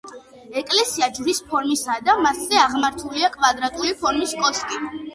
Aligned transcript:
ეკლესია 0.61 1.09
ჯვრის 1.17 1.41
ფორმისაა 1.51 2.03
და 2.09 2.17
მასზე 2.25 2.61
აღმართულია 2.65 3.33
კვადრატული 3.39 3.97
ფორმის 4.05 4.39
კოშკი. 4.45 4.87